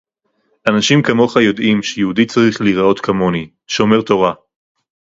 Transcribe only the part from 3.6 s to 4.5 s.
שומר תורה